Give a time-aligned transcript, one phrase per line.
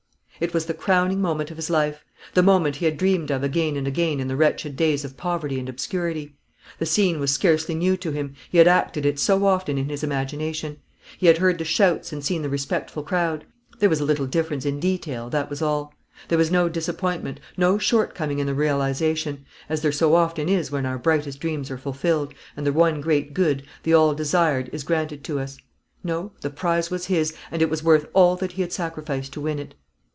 [0.39, 2.03] It was the crowning moment of his life;
[2.33, 5.59] the moment he had dreamed of again and again in the wretched days of poverty
[5.59, 6.35] and obscurity.
[6.79, 10.01] The scene was scarcely new to him, he had acted it so often in his
[10.03, 10.77] imagination;
[11.19, 13.45] he had heard the shouts and seen the respectful crowd.
[13.77, 15.93] There was a little difference in detail; that was all.
[16.27, 20.87] There was no disappointment, no shortcoming in the realisation; as there so often is when
[20.87, 25.23] our brightest dreams are fulfilled, and the one great good, the all desired, is granted
[25.25, 25.59] to us.
[26.03, 29.41] No; the prize was his, and it was worth all that he had sacrificed to
[29.41, 29.75] win it.